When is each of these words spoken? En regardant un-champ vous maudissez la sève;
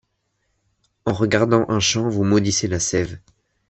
En 1.05 1.13
regardant 1.13 1.69
un-champ 1.69 2.09
vous 2.09 2.23
maudissez 2.23 2.67
la 2.67 2.79
sève; 2.79 3.19